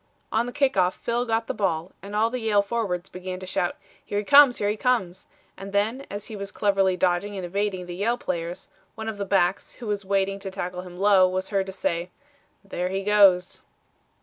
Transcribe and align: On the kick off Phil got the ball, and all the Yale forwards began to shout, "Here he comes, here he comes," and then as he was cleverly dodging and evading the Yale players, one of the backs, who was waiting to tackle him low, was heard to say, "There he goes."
On 0.31 0.47
the 0.47 0.51
kick 0.51 0.75
off 0.77 0.95
Phil 0.95 1.27
got 1.27 1.45
the 1.45 1.53
ball, 1.53 1.91
and 2.01 2.15
all 2.15 2.31
the 2.31 2.39
Yale 2.39 2.63
forwards 2.63 3.07
began 3.07 3.39
to 3.39 3.45
shout, 3.45 3.75
"Here 4.03 4.17
he 4.17 4.23
comes, 4.23 4.57
here 4.57 4.67
he 4.67 4.75
comes," 4.75 5.27
and 5.55 5.73
then 5.73 6.07
as 6.09 6.25
he 6.25 6.35
was 6.35 6.51
cleverly 6.51 6.97
dodging 6.97 7.37
and 7.37 7.45
evading 7.45 7.85
the 7.85 7.93
Yale 7.95 8.17
players, 8.17 8.67
one 8.95 9.07
of 9.07 9.19
the 9.19 9.25
backs, 9.25 9.73
who 9.73 9.85
was 9.85 10.03
waiting 10.03 10.39
to 10.39 10.49
tackle 10.49 10.81
him 10.81 10.97
low, 10.97 11.29
was 11.29 11.49
heard 11.49 11.67
to 11.67 11.71
say, 11.71 12.09
"There 12.63 12.89
he 12.89 13.03
goes." 13.03 13.61